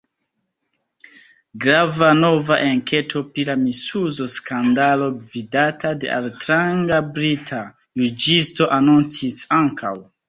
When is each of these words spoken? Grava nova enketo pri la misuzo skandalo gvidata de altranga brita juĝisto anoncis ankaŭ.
Grava 1.65 2.07
nova 2.21 2.55
enketo 2.69 3.21
pri 3.35 3.45
la 3.49 3.57
misuzo 3.65 4.27
skandalo 4.37 5.11
gvidata 5.19 5.93
de 6.05 6.11
altranga 6.17 7.03
brita 7.19 7.61
juĝisto 8.03 8.71
anoncis 8.79 9.41
ankaŭ. 9.61 9.95